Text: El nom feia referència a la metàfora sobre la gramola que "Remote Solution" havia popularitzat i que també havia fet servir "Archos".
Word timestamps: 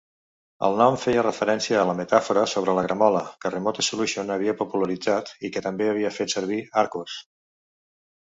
El 0.67 0.75
nom 0.77 0.95
feia 1.01 1.23
referència 1.25 1.75
a 1.81 1.83
la 1.89 1.93
metàfora 1.97 2.45
sobre 2.53 2.73
la 2.77 2.85
gramola 2.87 3.21
que 3.45 3.51
"Remote 3.55 3.85
Solution" 3.87 4.35
havia 4.37 4.57
popularitzat 4.63 5.29
i 5.49 5.51
que 5.57 5.63
també 5.69 5.91
havia 5.91 6.13
fet 6.19 6.35
servir 6.39 6.61
"Archos". 6.85 7.19